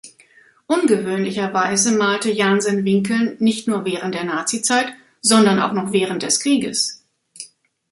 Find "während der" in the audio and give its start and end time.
3.85-4.23